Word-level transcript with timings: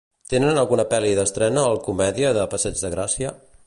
Tenen 0.31 0.61
alguna 0.61 0.85
pel·li 0.93 1.11
d'estrena 1.19 1.67
al 1.75 1.79
Comèdia 1.91 2.35
de 2.39 2.51
Passeig 2.57 2.85
de 2.87 2.97
Gràcia? 2.99 3.41